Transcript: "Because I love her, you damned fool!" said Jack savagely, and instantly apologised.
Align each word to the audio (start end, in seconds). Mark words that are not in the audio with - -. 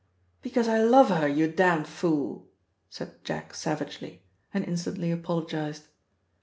"Because 0.41 0.67
I 0.67 0.81
love 0.81 1.09
her, 1.09 1.27
you 1.27 1.47
damned 1.47 1.85
fool!" 1.87 2.47
said 2.89 3.23
Jack 3.23 3.53
savagely, 3.53 4.23
and 4.51 4.65
instantly 4.65 5.11
apologised. 5.11 5.89